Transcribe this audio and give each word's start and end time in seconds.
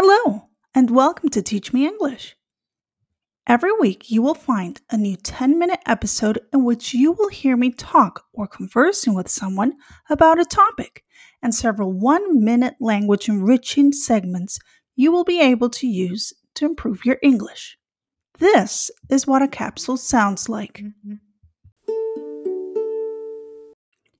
Hello, 0.00 0.44
and 0.76 0.92
welcome 0.92 1.28
to 1.30 1.42
Teach 1.42 1.72
Me 1.72 1.84
English. 1.84 2.36
Every 3.48 3.72
week, 3.80 4.12
you 4.12 4.22
will 4.22 4.36
find 4.36 4.80
a 4.92 4.96
new 4.96 5.16
10 5.16 5.58
minute 5.58 5.80
episode 5.86 6.38
in 6.52 6.62
which 6.62 6.94
you 6.94 7.10
will 7.10 7.30
hear 7.30 7.56
me 7.56 7.72
talk 7.72 8.22
or 8.32 8.46
conversing 8.46 9.12
with 9.12 9.28
someone 9.28 9.72
about 10.08 10.38
a 10.38 10.44
topic, 10.44 11.02
and 11.42 11.52
several 11.52 11.92
one 11.92 12.44
minute 12.44 12.76
language 12.78 13.28
enriching 13.28 13.90
segments 13.90 14.60
you 14.94 15.10
will 15.10 15.24
be 15.24 15.40
able 15.40 15.68
to 15.70 15.88
use 15.88 16.32
to 16.54 16.64
improve 16.64 17.04
your 17.04 17.18
English. 17.20 17.76
This 18.38 18.92
is 19.10 19.26
what 19.26 19.42
a 19.42 19.48
capsule 19.48 19.96
sounds 19.96 20.48
like. 20.48 20.80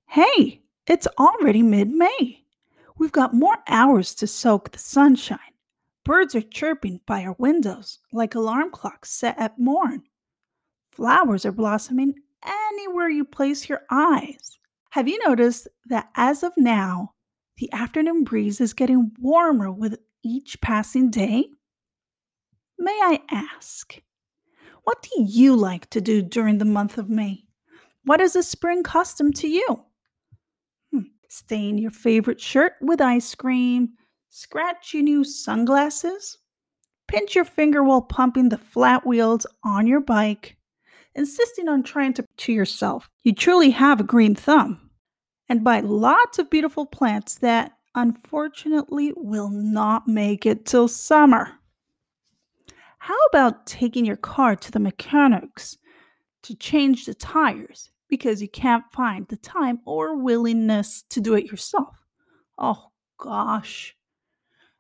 Hey, 0.08 0.62
it's 0.88 1.06
already 1.20 1.62
mid 1.62 1.88
May. 1.88 2.42
We've 2.98 3.12
got 3.12 3.32
more 3.32 3.58
hours 3.68 4.12
to 4.16 4.26
soak 4.26 4.72
the 4.72 4.80
sunshine. 4.80 5.38
Birds 6.08 6.34
are 6.34 6.40
chirping 6.40 7.00
by 7.04 7.22
our 7.22 7.36
windows 7.38 7.98
like 8.14 8.34
alarm 8.34 8.70
clocks 8.70 9.10
set 9.10 9.38
at 9.38 9.58
morn. 9.58 10.04
Flowers 10.90 11.44
are 11.44 11.52
blossoming 11.52 12.14
anywhere 12.46 13.10
you 13.10 13.26
place 13.26 13.68
your 13.68 13.82
eyes. 13.90 14.58
Have 14.92 15.06
you 15.06 15.18
noticed 15.28 15.68
that 15.84 16.08
as 16.14 16.42
of 16.42 16.54
now, 16.56 17.12
the 17.58 17.70
afternoon 17.74 18.24
breeze 18.24 18.58
is 18.58 18.72
getting 18.72 19.12
warmer 19.20 19.70
with 19.70 19.98
each 20.24 20.58
passing 20.62 21.10
day? 21.10 21.44
May 22.78 22.98
I 23.02 23.20
ask, 23.30 24.00
what 24.84 25.02
do 25.02 25.10
you 25.22 25.54
like 25.54 25.90
to 25.90 26.00
do 26.00 26.22
during 26.22 26.56
the 26.56 26.64
month 26.64 26.96
of 26.96 27.10
May? 27.10 27.44
What 28.06 28.22
is 28.22 28.34
a 28.34 28.42
spring 28.42 28.82
custom 28.82 29.30
to 29.34 29.46
you? 29.46 29.84
Hmm. 30.90 31.00
Stain 31.28 31.76
your 31.76 31.90
favorite 31.90 32.40
shirt 32.40 32.76
with 32.80 33.02
ice 33.02 33.34
cream, 33.34 33.90
Scratch 34.30 34.94
your 34.94 35.02
new 35.02 35.24
sunglasses? 35.24 36.38
Pinch 37.06 37.34
your 37.34 37.44
finger 37.44 37.82
while 37.82 38.02
pumping 38.02 38.50
the 38.50 38.58
flat 38.58 39.06
wheels 39.06 39.46
on 39.64 39.86
your 39.86 40.00
bike, 40.00 40.56
insisting 41.14 41.68
on 41.68 41.82
trying 41.82 42.12
to 42.12 42.24
to 42.36 42.52
yourself 42.52 43.08
you 43.22 43.32
truly 43.32 43.70
have 43.70 44.00
a 44.00 44.04
green 44.04 44.34
thumb, 44.34 44.90
and 45.48 45.64
buy 45.64 45.80
lots 45.80 46.38
of 46.38 46.50
beautiful 46.50 46.86
plants 46.86 47.36
that 47.36 47.72
unfortunately 47.94 49.12
will 49.16 49.50
not 49.50 50.06
make 50.06 50.46
it 50.46 50.66
till 50.66 50.88
summer. 50.88 51.58
How 52.98 53.18
about 53.30 53.66
taking 53.66 54.04
your 54.04 54.16
car 54.16 54.56
to 54.56 54.70
the 54.70 54.80
mechanics 54.80 55.78
to 56.42 56.54
change 56.54 57.06
the 57.06 57.14
tires 57.14 57.90
because 58.08 58.42
you 58.42 58.48
can't 58.48 58.84
find 58.92 59.26
the 59.28 59.36
time 59.36 59.80
or 59.84 60.16
willingness 60.16 61.02
to 61.10 61.20
do 61.20 61.34
it 61.34 61.46
yourself? 61.46 62.04
Oh 62.58 62.90
gosh. 63.18 63.94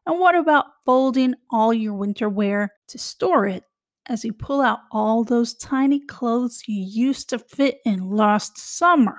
And 0.08 0.18
what 0.18 0.34
about 0.34 0.64
folding 0.86 1.34
all 1.50 1.74
your 1.74 1.92
winter 1.92 2.30
wear 2.30 2.72
to 2.88 2.96
store 2.98 3.46
it 3.46 3.64
as 4.06 4.24
you 4.24 4.32
pull 4.32 4.62
out 4.62 4.78
all 4.90 5.22
those 5.22 5.52
tiny 5.52 6.00
clothes 6.00 6.62
you 6.66 6.82
used 6.82 7.28
to 7.28 7.38
fit 7.38 7.80
in 7.84 8.08
last 8.10 8.56
summer? 8.56 9.18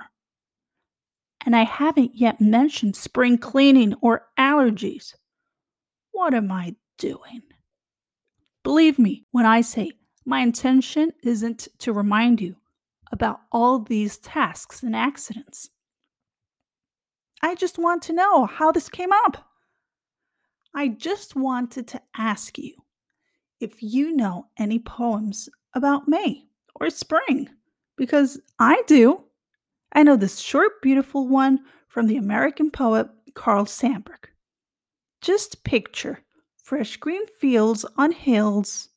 And 1.46 1.54
I 1.54 1.62
haven't 1.62 2.16
yet 2.16 2.40
mentioned 2.40 2.96
spring 2.96 3.38
cleaning 3.38 3.94
or 4.02 4.26
allergies. 4.36 5.14
What 6.10 6.34
am 6.34 6.50
I 6.50 6.74
doing? 6.98 7.42
Believe 8.64 8.98
me 8.98 9.26
when 9.30 9.46
I 9.46 9.60
say 9.60 9.92
my 10.26 10.40
intention 10.40 11.12
isn't 11.22 11.68
to 11.78 11.92
remind 11.92 12.40
you 12.40 12.56
about 13.12 13.42
all 13.52 13.78
these 13.78 14.18
tasks 14.18 14.82
and 14.82 14.96
accidents. 14.96 15.70
I 17.42 17.54
just 17.54 17.78
want 17.78 18.02
to 18.02 18.12
know 18.12 18.46
how 18.46 18.72
this 18.72 18.88
came 18.88 19.12
up. 19.12 19.49
I 20.74 20.88
just 20.88 21.34
wanted 21.34 21.88
to 21.88 22.02
ask 22.16 22.56
you 22.56 22.74
if 23.58 23.82
you 23.82 24.14
know 24.14 24.46
any 24.56 24.78
poems 24.78 25.48
about 25.74 26.08
May 26.08 26.44
or 26.76 26.90
spring, 26.90 27.48
because 27.96 28.40
I 28.58 28.82
do. 28.86 29.24
I 29.92 30.02
know 30.04 30.16
this 30.16 30.38
short, 30.38 30.80
beautiful 30.80 31.26
one 31.26 31.60
from 31.88 32.06
the 32.06 32.16
American 32.16 32.70
poet 32.70 33.08
Carl 33.34 33.64
Sandburg. 33.64 34.28
Just 35.20 35.64
picture 35.64 36.20
fresh 36.56 36.96
green 36.96 37.26
fields 37.26 37.84
on 37.96 38.12
hills 38.12 38.90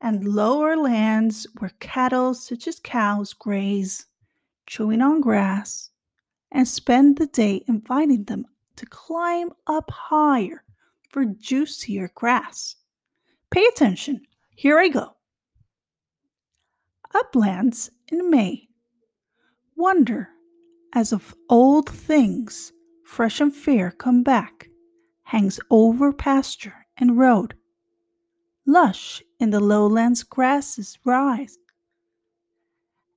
and 0.00 0.24
lower 0.24 0.76
lands 0.76 1.46
where 1.58 1.70
cattle, 1.80 2.34
such 2.34 2.66
as 2.66 2.80
cows, 2.80 3.32
graze, 3.32 4.06
chewing 4.66 5.00
on 5.00 5.20
grass, 5.20 5.90
and 6.50 6.66
spend 6.66 7.16
the 7.16 7.26
day 7.26 7.64
inviting 7.68 8.24
them 8.24 8.46
to 8.76 8.84
climb 8.86 9.50
up 9.66 9.90
higher 9.90 10.64
for 11.14 11.24
juicier 11.24 12.10
grass. 12.16 12.74
Pay 13.48 13.64
attention. 13.66 14.22
Here 14.56 14.80
I 14.80 14.88
go. 14.88 15.14
Uplands 17.14 17.88
in 18.10 18.28
May. 18.30 18.66
Wonder 19.76 20.30
as 20.92 21.12
of 21.12 21.32
old 21.48 21.88
things, 21.88 22.72
fresh 23.04 23.40
and 23.40 23.54
fair, 23.54 23.92
come 23.92 24.24
back, 24.24 24.68
hangs 25.22 25.60
over 25.70 26.12
pasture 26.12 26.84
and 26.96 27.16
road. 27.16 27.54
Lush 28.66 29.22
in 29.38 29.50
the 29.50 29.60
lowlands 29.60 30.24
grasses 30.24 30.98
rise, 31.04 31.58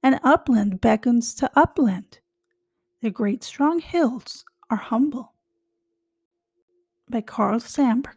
and 0.03 0.19
upland 0.21 0.81
beckons 0.81 1.33
to 1.33 1.49
upland. 1.55 2.19
The 3.01 3.09
great 3.09 3.43
strong 3.43 3.79
hills 3.79 4.45
are 4.69 4.77
humble 4.77 5.33
by 7.09 7.21
Carl 7.21 7.59
Sandburg. 7.59 8.15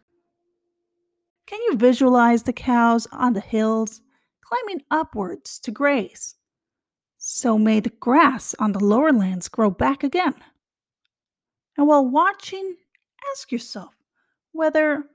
Can 1.45 1.59
you 1.63 1.75
visualize 1.75 2.43
the 2.43 2.53
cows 2.53 3.07
on 3.11 3.33
the 3.33 3.41
hills 3.41 4.01
climbing 4.41 4.83
upwards 4.89 5.59
to 5.59 5.71
graze? 5.71 6.35
So 7.17 7.57
may 7.57 7.79
the 7.79 7.89
grass 7.89 8.55
on 8.57 8.71
the 8.71 8.83
lower 8.83 9.11
lands 9.11 9.47
grow 9.47 9.69
back 9.69 10.03
again. 10.03 10.35
And 11.77 11.87
while 11.87 12.05
watching, 12.05 12.77
ask 13.31 13.51
yourself 13.51 13.93
whether 14.51 15.05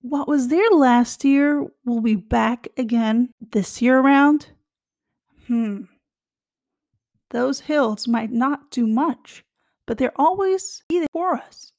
what 0.00 0.28
was 0.28 0.48
there 0.48 0.68
last 0.70 1.24
year 1.24 1.66
will 1.84 2.00
be 2.00 2.16
back 2.16 2.68
again 2.76 3.30
this 3.40 3.80
year 3.80 3.98
around. 3.98 4.48
Hmm. 5.46 5.84
Those 7.30 7.60
hills 7.60 8.06
might 8.06 8.30
not 8.30 8.70
do 8.70 8.86
much, 8.86 9.44
but 9.86 9.98
they're 9.98 10.12
always 10.16 10.82
there 10.88 11.06
for 11.12 11.36
us. 11.36 11.72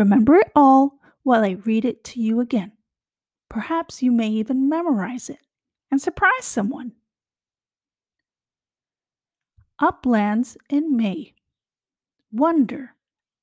Remember 0.00 0.36
it 0.36 0.50
all 0.56 0.98
while 1.24 1.44
I 1.44 1.50
read 1.50 1.84
it 1.84 2.02
to 2.04 2.22
you 2.22 2.40
again. 2.40 2.72
Perhaps 3.50 4.02
you 4.02 4.10
may 4.10 4.30
even 4.30 4.66
memorize 4.66 5.28
it 5.28 5.40
and 5.90 6.00
surprise 6.00 6.46
someone. 6.46 6.92
Uplands 9.78 10.56
in 10.70 10.96
May. 10.96 11.34
Wonder, 12.32 12.94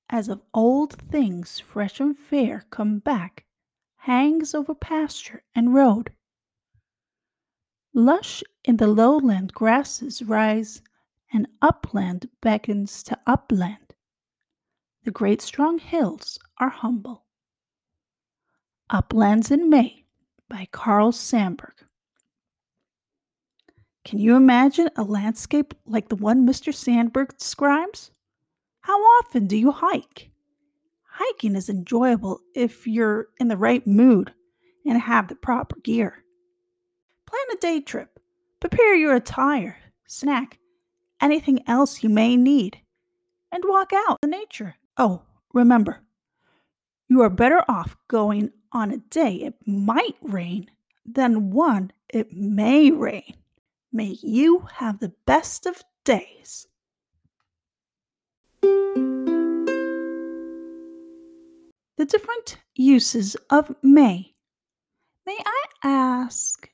as 0.09 0.29
of 0.29 0.41
old 0.51 0.94
things 0.94 1.59
fresh 1.59 2.00
and 2.00 2.18
fair 2.18 2.66
come 2.72 2.97
back, 2.97 3.45
hangs 3.97 4.56
over 4.56 4.74
pasture 4.74 5.44
and 5.53 5.75
road. 5.75 6.12
Lush 7.94 8.44
in 8.63 8.78
the 8.78 8.88
lowland 8.88 9.53
grasses 9.53 10.24
rise, 10.24 10.81
and 11.31 11.47
upland 11.62 12.29
beckons 12.41 13.03
to 13.03 13.19
upland. 13.28 13.87
The 15.07 15.12
great 15.12 15.41
strong 15.41 15.78
hills 15.78 16.38
are 16.57 16.68
humble. 16.68 17.23
Uplands 18.90 19.51
in 19.51 19.69
May 19.69 20.03
by 20.50 20.68
Carl 20.73 21.13
Sandburg. 21.13 21.75
Can 24.03 24.19
you 24.19 24.35
imagine 24.35 24.90
a 24.97 25.03
landscape 25.03 25.73
like 25.85 26.09
the 26.09 26.18
one 26.18 26.45
Mr. 26.45 26.73
Sandburg 26.73 27.38
describes? 27.38 28.12
How 28.81 29.00
often 29.00 29.48
do 29.48 29.56
you 29.56 29.71
hike? 29.71 30.30
Hiking 31.04 31.56
is 31.56 31.69
enjoyable 31.69 32.42
if 32.53 32.86
you're 32.86 33.30
in 33.39 33.48
the 33.48 33.56
right 33.56 33.88
mood 33.88 34.33
and 34.86 35.00
have 35.00 35.30
the 35.30 35.36
proper 35.36 35.80
gear. 35.80 36.25
Plan 37.25 37.45
a 37.53 37.56
day 37.62 37.80
trip. 37.80 38.19
Prepare 38.60 38.95
your 38.95 39.15
attire, 39.15 39.77
snack, 40.06 40.60
anything 41.21 41.63
else 41.65 42.03
you 42.03 42.10
may 42.10 42.36
need, 42.36 42.81
and 43.53 43.63
walk 43.65 43.94
out 43.94 44.18
in 44.21 44.31
nature. 44.31 44.75
Oh, 45.00 45.22
remember, 45.54 46.00
you 47.08 47.22
are 47.22 47.30
better 47.30 47.64
off 47.68 47.96
going 48.08 48.52
on 48.72 48.92
a 48.92 48.98
day 48.98 49.36
it 49.36 49.54
might 49.68 50.16
rain 50.24 50.72
than 51.06 51.52
one 51.52 51.92
it 52.10 52.34
may 52.34 52.90
rain. 52.90 53.36
May 53.94 54.18
you 54.22 54.68
have 54.74 55.00
the 55.00 55.14
best 55.28 55.68
of 55.68 55.84
days. 56.04 56.68
The 61.98 62.06
different 62.06 62.58
uses 62.76 63.36
of 63.52 63.76
may. 63.84 64.34
May 65.26 65.38
I 65.46 65.64
ask? 65.84 66.70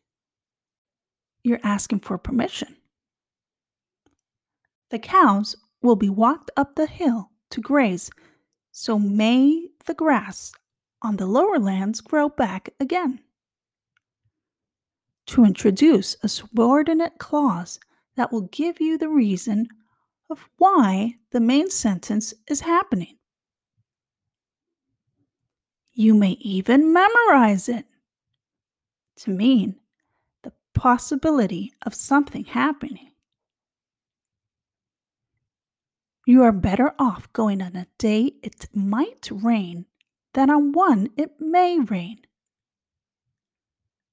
You're 1.44 1.60
asking 1.62 2.00
for 2.00 2.18
permission. 2.18 2.78
The 4.92 5.00
cows 5.00 5.58
will 5.82 5.98
be 5.98 6.10
walked 6.10 6.52
up 6.56 6.76
the 6.76 6.88
hill 6.88 7.33
to 7.54 7.62
graze, 7.62 8.10
so 8.72 8.98
may 9.00 9.68
the 9.86 9.94
grass 9.94 10.52
on 11.04 11.18
the 11.18 11.26
lower 11.26 11.60
lands 11.60 12.02
grow 12.02 12.28
back 12.30 12.70
again. 12.80 13.20
To 15.28 15.46
introduce 15.46 16.18
a 16.24 16.28
subordinate 16.28 17.18
clause 17.20 17.80
that 18.16 18.32
will 18.32 18.50
give 18.52 18.82
you 18.82 18.98
the 18.98 19.10
reason 19.10 19.68
of 20.30 20.50
why 20.58 21.16
the 21.32 21.40
main 21.40 21.70
sentence 21.70 22.34
is 22.48 22.62
happening. 22.62 23.18
You 25.94 26.16
may 26.16 26.32
even 26.42 26.92
memorize 26.92 27.70
it 27.70 27.86
to 29.18 29.30
mean 29.30 29.76
the 30.42 30.54
possibility 30.74 31.72
of 31.86 31.94
something 31.94 32.46
happening. 32.46 33.13
You 36.26 36.44
are 36.44 36.54
better 36.54 36.94
off 36.98 37.32
going 37.34 37.62
on 37.62 37.76
a 37.76 37.88
day 37.98 38.34
it 38.42 38.68
might 38.74 39.30
rain 39.30 39.86
than 40.34 40.50
on 40.50 40.72
one 40.72 41.10
it 41.18 41.40
may 41.40 41.80
rain. 41.80 42.20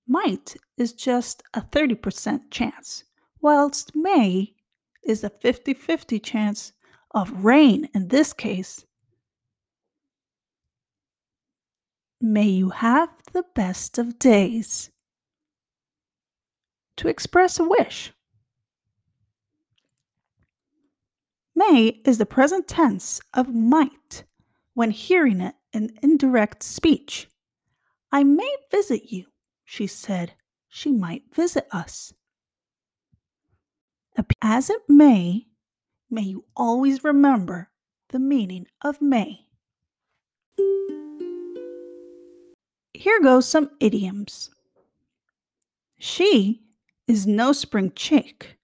Might 0.08 0.56
is 0.76 0.92
just 0.92 1.42
a 1.54 1.60
30% 1.60 2.50
chance, 2.50 3.04
whilst 3.40 3.94
may 3.94 4.54
is 5.04 5.22
a 5.22 5.30
50 5.30 5.72
50 5.72 6.18
chance 6.18 6.72
of 7.12 7.44
rain 7.44 7.88
in 7.94 8.08
this 8.08 8.32
case. 8.32 8.84
May 12.20 12.48
you 12.48 12.70
have 12.70 13.10
the 13.32 13.44
best 13.54 13.98
of 13.98 14.18
days. 14.18 14.90
To 16.96 17.08
express 17.08 17.58
a 17.58 17.64
wish. 17.64 18.12
May 21.54 22.00
is 22.04 22.18
the 22.18 22.26
present 22.26 22.68
tense 22.68 23.20
of 23.34 23.54
might 23.54 24.24
when 24.74 24.90
hearing 24.90 25.40
it 25.40 25.54
in 25.72 25.96
indirect 26.02 26.62
speech. 26.62 27.28
I 28.12 28.24
may 28.24 28.54
visit 28.70 29.12
you, 29.12 29.26
she 29.64 29.86
said. 29.86 30.34
She 30.68 30.92
might 30.92 31.34
visit 31.34 31.66
us. 31.72 32.12
As 34.42 34.70
it 34.70 34.82
may, 34.88 35.46
may 36.10 36.22
you 36.22 36.44
always 36.56 37.04
remember 37.04 37.70
the 38.08 38.18
meaning 38.18 38.66
of 38.82 39.00
may. 39.00 39.46
Here 42.94 43.20
goes 43.20 43.48
some 43.48 43.70
idioms. 43.80 44.50
She 45.98 46.62
is 47.06 47.26
no 47.26 47.52
spring 47.52 47.92
chick. 47.94 48.58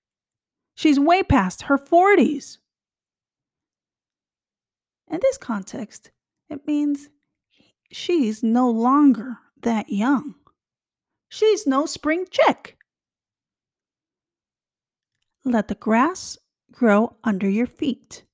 She's 0.75 1.01
way 1.01 1.23
past 1.23 1.63
her 1.63 1.79
40s. 1.79 2.59
In 5.11 5.21
this 5.23 5.39
context, 5.39 6.11
it 6.49 6.67
means 6.67 7.09
she's 7.91 8.43
no 8.43 8.71
longer 8.71 9.39
that 9.63 9.89
young. 9.89 10.35
She's 11.29 11.67
no 11.67 11.87
spring 11.87 12.27
chick. 12.31 12.77
Let 15.45 15.69
the 15.69 15.75
grass 15.77 16.39
grow 16.73 17.17
under 17.25 17.49
your 17.49 17.67
feet, 17.67 18.25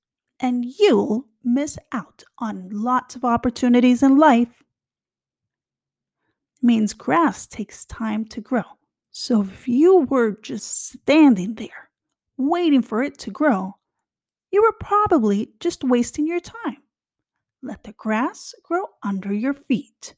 and 0.41 0.65
you'll 0.65 1.27
miss 1.45 1.79
out 1.93 2.25
on 2.39 2.69
lots 2.71 3.17
of 3.17 3.25
opportunities 3.25 4.03
in 4.03 4.19
life. 4.19 4.63
means 6.63 6.95
grass 6.95 7.47
takes 7.47 7.85
time 7.87 8.25
to 8.27 8.41
grow. 8.41 8.63
So 9.11 9.43
if 9.43 9.69
you 9.69 10.01
were 10.09 10.39
just 10.43 10.93
standing 10.93 11.55
there 11.57 11.91
waiting 12.37 12.83
for 12.83 13.03
it 13.03 13.19
to 13.19 13.31
grow, 13.31 13.77
you 14.53 14.63
were 14.63 14.77
probably 14.79 15.49
just 15.59 15.83
wasting 15.83 16.27
your 16.27 16.41
time. 16.41 16.77
Let 17.63 17.85
the 17.85 17.93
grass 17.93 18.55
grow 18.63 18.87
under 19.03 19.33
your 19.33 19.55
feet. 19.55 20.15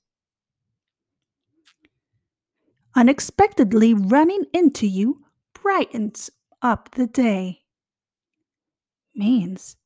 Unexpectedly 2.96 3.94
running 3.94 4.44
into 4.52 4.86
you 4.86 5.25
brightens 5.52 6.31
up 6.62 6.90
the 6.94 7.06
day. 7.06 7.62
Means 9.14 9.76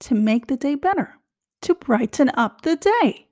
to 0.00 0.14
make 0.14 0.46
the 0.46 0.56
day 0.56 0.74
better, 0.74 1.14
to 1.62 1.74
brighten 1.74 2.30
up 2.34 2.62
the 2.62 2.76
day. 2.76 3.28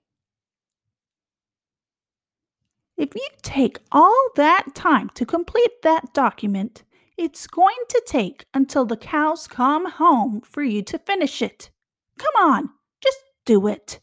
If 2.97 3.15
you 3.15 3.27
take 3.43 3.79
all 3.93 4.31
that 4.37 4.75
time 4.75 5.11
to 5.15 5.27
complete 5.27 5.83
that 5.83 6.15
document, 6.15 6.83
it's 7.17 7.47
going 7.47 7.77
to 7.89 8.03
take 8.07 8.45
until 8.53 8.85
the 8.85 8.97
cows 8.97 9.47
come 9.47 9.91
home 9.91 10.43
for 10.43 10.63
you 10.63 10.83
to 10.83 10.99
finish 10.99 11.41
it. 11.41 11.71
Come 12.19 12.35
on, 12.39 12.71
just 13.03 13.19
do 13.45 13.67
it. 13.67 14.01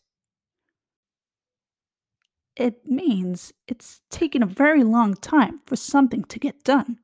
It 2.56 2.86
means 2.86 3.54
it's 3.68 4.02
taken 4.10 4.44
a 4.44 4.48
very 4.48 4.84
long 4.84 5.16
time 5.16 5.62
for 5.66 5.76
something 5.76 6.24
to 6.26 6.40
get 6.40 6.64
done. 6.64 7.00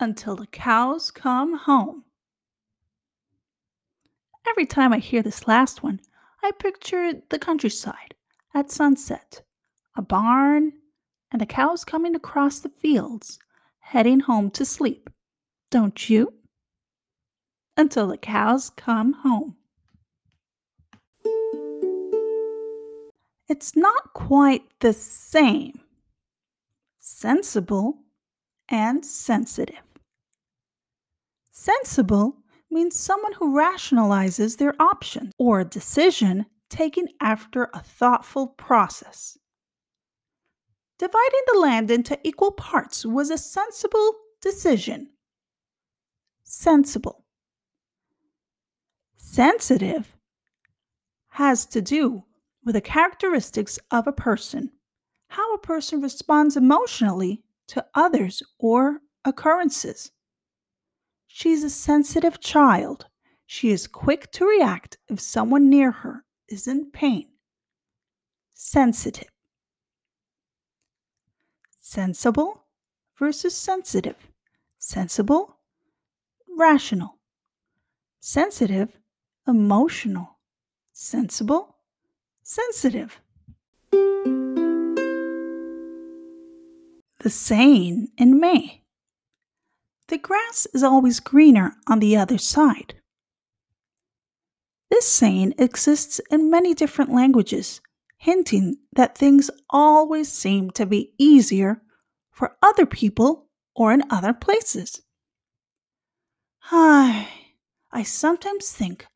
Until 0.00 0.36
the 0.36 0.46
cows 0.46 1.10
come 1.10 1.56
home. 1.56 2.04
Every 4.48 4.66
time 4.66 4.92
I 4.92 4.98
hear 4.98 5.22
this 5.22 5.48
last 5.48 5.82
one, 5.82 6.00
I 6.42 6.50
picture 6.52 7.12
the 7.30 7.38
countryside 7.38 8.14
at 8.52 8.70
sunset, 8.70 9.42
a 9.96 10.02
barn, 10.02 10.72
and 11.32 11.40
the 11.40 11.46
cows 11.46 11.84
coming 11.84 12.14
across 12.14 12.60
the 12.60 12.68
fields 12.68 13.38
heading 13.84 14.20
home 14.20 14.50
to 14.50 14.64
sleep, 14.64 15.10
don't 15.70 16.08
you? 16.08 16.32
Until 17.76 18.08
the 18.08 18.16
cows 18.16 18.70
come 18.70 19.12
home. 19.12 19.56
It's 23.48 23.76
not 23.76 24.14
quite 24.14 24.62
the 24.80 24.92
same. 24.92 25.80
Sensible 26.98 27.98
and 28.68 29.04
sensitive. 29.04 29.82
Sensible 31.52 32.38
means 32.70 32.96
someone 32.96 33.34
who 33.34 33.54
rationalizes 33.54 34.56
their 34.56 34.74
options 34.80 35.32
or 35.38 35.60
a 35.60 35.64
decision 35.64 36.46
taken 36.70 37.06
after 37.20 37.68
a 37.74 37.80
thoughtful 37.80 38.48
process. 38.48 39.38
Dividing 41.04 41.42
the 41.52 41.58
land 41.58 41.90
into 41.90 42.18
equal 42.26 42.52
parts 42.52 43.04
was 43.04 43.28
a 43.28 43.36
sensible 43.36 44.14
decision. 44.40 45.10
Sensible. 46.44 47.26
Sensitive 49.14 50.16
has 51.32 51.66
to 51.66 51.82
do 51.82 52.24
with 52.64 52.74
the 52.74 52.80
characteristics 52.80 53.78
of 53.90 54.06
a 54.06 54.12
person, 54.12 54.70
how 55.28 55.52
a 55.52 55.58
person 55.58 56.00
responds 56.00 56.56
emotionally 56.56 57.42
to 57.68 57.84
others 57.94 58.42
or 58.58 59.02
occurrences. 59.26 60.10
She's 61.26 61.62
a 61.62 61.68
sensitive 61.68 62.40
child. 62.40 63.08
She 63.44 63.70
is 63.70 63.86
quick 63.86 64.32
to 64.32 64.46
react 64.46 64.96
if 65.10 65.20
someone 65.20 65.68
near 65.68 65.90
her 65.90 66.24
is 66.48 66.66
in 66.66 66.90
pain. 66.90 67.28
Sensitive 68.54 69.33
sensible 71.94 72.64
versus 73.16 73.56
sensitive. 73.56 74.16
Sensible, 74.78 75.58
rational. 76.58 77.18
Sensitive, 78.18 78.98
emotional. 79.46 80.38
Sensible, 80.92 81.76
sensitive. 82.42 83.20
The 87.20 87.30
saying 87.30 88.08
in 88.18 88.40
May 88.40 88.82
The 90.08 90.18
grass 90.18 90.66
is 90.74 90.82
always 90.82 91.20
greener 91.20 91.76
on 91.86 92.00
the 92.00 92.16
other 92.16 92.38
side. 92.38 92.94
This 94.90 95.08
saying 95.08 95.54
exists 95.58 96.20
in 96.28 96.50
many 96.50 96.74
different 96.74 97.12
languages, 97.12 97.80
hinting 98.16 98.78
that 98.96 99.16
things 99.16 99.48
always 99.70 100.30
seem 100.32 100.72
to 100.72 100.86
be 100.86 101.12
easier 101.18 101.80
for 102.34 102.56
other 102.60 102.84
people 102.84 103.46
or 103.76 103.92
in 103.92 104.02
other 104.10 104.32
places. 104.32 105.00
I, 106.70 107.28
I 107.92 108.02
sometimes 108.02 108.72
think 108.72 109.06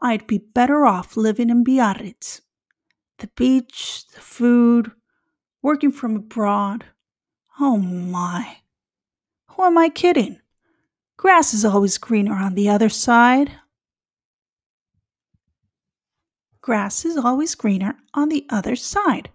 I'd 0.00 0.26
be 0.28 0.38
better 0.38 0.86
off 0.86 1.16
living 1.16 1.50
in 1.50 1.64
Biarritz. 1.64 2.40
The 3.18 3.26
beach, 3.34 4.04
the 4.14 4.20
food, 4.20 4.92
working 5.60 5.90
from 5.90 6.14
abroad. 6.14 6.84
Oh 7.58 7.78
my. 7.78 8.58
Who 9.48 9.64
am 9.64 9.76
I 9.76 9.88
kidding? 9.88 10.38
Grass 11.16 11.52
is 11.52 11.64
always 11.64 11.98
greener 11.98 12.34
on 12.34 12.54
the 12.54 12.68
other 12.68 12.88
side. 12.88 13.50
Grass 16.60 17.04
is 17.04 17.16
always 17.16 17.56
greener 17.56 17.96
on 18.14 18.28
the 18.28 18.46
other 18.50 18.76
side. 18.76 19.30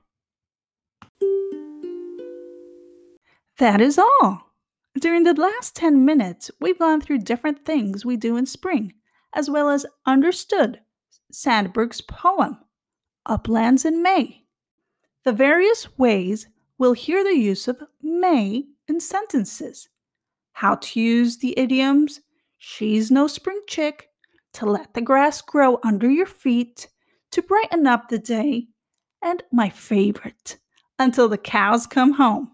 That 3.60 3.82
is 3.82 4.00
all. 4.00 4.54
During 5.00 5.24
the 5.24 5.34
last 5.34 5.76
10 5.76 6.06
minutes, 6.06 6.50
we've 6.60 6.80
gone 6.80 7.02
through 7.02 7.20
different 7.20 7.66
things 7.66 8.06
we 8.06 8.18
do 8.18 8.36
in 8.36 8.46
spring, 8.46 8.94
as 9.34 9.50
well 9.50 9.70
as 9.70 9.86
understood 10.06 10.82
Sandburg's 11.32 12.02
poem, 12.02 12.58
Uplands 13.26 13.86
in 13.86 14.02
May. 14.02 14.46
The 15.24 15.32
various 15.32 15.98
ways 15.98 16.48
we'll 16.78 16.94
hear 16.94 17.24
the 17.24 17.38
use 17.38 17.68
of 17.68 17.84
may 18.02 18.66
in 18.88 19.00
sentences, 19.00 19.90
how 20.54 20.76
to 20.76 21.00
use 21.00 21.38
the 21.38 21.58
idioms 21.58 22.22
she's 22.58 23.12
no 23.12 23.28
spring 23.28 23.62
chick, 23.68 24.10
to 24.54 24.66
let 24.66 24.94
the 24.94 25.02
grass 25.02 25.42
grow 25.42 25.80
under 25.84 26.10
your 26.10 26.26
feet, 26.26 26.88
to 27.32 27.42
brighten 27.42 27.88
up 27.88 28.10
the 28.10 28.20
day, 28.20 28.68
and 29.22 29.44
my 29.52 29.70
favorite, 29.70 30.58
until 31.00 31.28
the 31.30 31.38
cows 31.38 31.88
come 31.88 32.14
home 32.14 32.53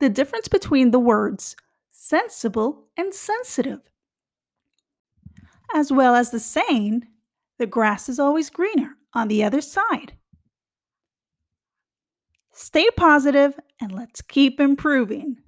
the 0.00 0.08
difference 0.08 0.48
between 0.48 0.90
the 0.90 0.98
words 0.98 1.54
sensible 1.90 2.86
and 2.96 3.14
sensitive, 3.14 3.80
as 5.74 5.92
well 5.92 6.14
as 6.16 6.30
the 6.30 6.40
saying, 6.40 7.06
the 7.58 7.66
grass 7.66 8.08
is 8.08 8.18
always 8.18 8.50
greener 8.50 8.96
on 9.12 9.28
the 9.28 9.44
other 9.44 9.60
side. 9.60 10.14
Stay 12.52 12.88
positive 12.96 13.58
and 13.80 13.92
let's 13.92 14.22
keep 14.22 14.58
improving. 14.58 15.38